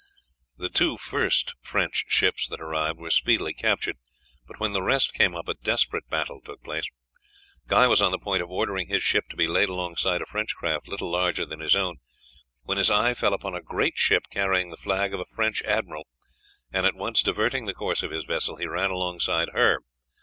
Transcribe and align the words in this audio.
The 0.57 0.69
two 0.69 0.97
first 0.97 1.53
French 1.61 2.05
ships 2.07 2.47
that 2.49 2.59
arrived 2.59 2.97
were 2.97 3.11
speedily 3.11 3.53
captured, 3.53 3.97
but 4.47 4.59
when 4.59 4.73
the 4.73 4.81
rest 4.81 5.13
came 5.13 5.35
up 5.35 5.47
a 5.47 5.53
desperate 5.53 6.09
battle 6.09 6.41
took 6.41 6.63
place. 6.63 6.85
Guy 7.67 7.85
was 7.85 8.01
on 8.01 8.11
the 8.11 8.17
point 8.17 8.41
of 8.41 8.49
ordering 8.49 8.87
his 8.87 9.03
ship 9.03 9.25
to 9.29 9.35
be 9.35 9.45
laid 9.45 9.69
alongside 9.69 10.19
a 10.19 10.25
French 10.25 10.55
craft 10.55 10.87
little 10.87 11.11
larger 11.11 11.45
than 11.45 11.59
his 11.59 11.75
own, 11.75 11.97
when 12.63 12.79
his 12.79 12.89
eye 12.89 13.13
fell 13.13 13.35
upon 13.35 13.53
a 13.53 13.61
great 13.61 13.99
ship 13.99 14.23
carrying 14.31 14.71
the 14.71 14.75
flag 14.75 15.13
of 15.13 15.19
a 15.19 15.35
French 15.35 15.61
admiral, 15.65 16.07
and 16.73 16.87
at 16.87 16.95
once 16.95 17.21
diverting 17.21 17.67
the 17.67 17.73
course 17.75 18.01
of 18.01 18.09
his 18.09 18.23
vessel, 18.25 18.55
he 18.55 18.65
ran 18.65 18.89
alongside 18.89 19.49
her. 19.53 19.81